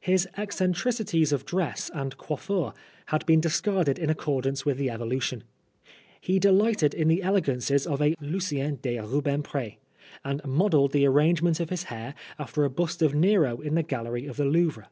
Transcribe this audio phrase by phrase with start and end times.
[0.00, 2.72] His eccentricities of dress and coiffure
[3.06, 5.44] had been discarded in accordance * with the evolution.
[6.20, 9.76] He delighted in the elegances of a Lucien de Rubempre,
[10.24, 14.26] and modelled the arrangement of his hair after a bust of Nero in the gallery
[14.26, 14.88] of the Louvre.